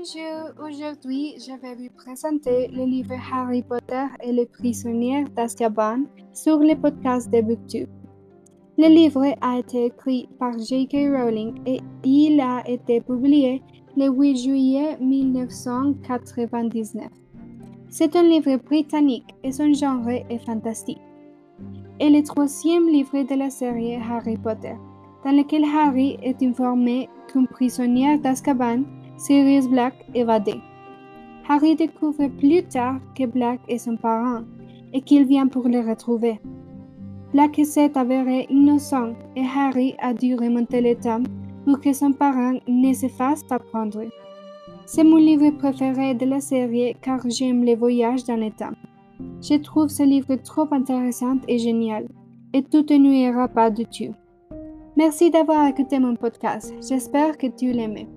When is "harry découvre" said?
31.46-32.26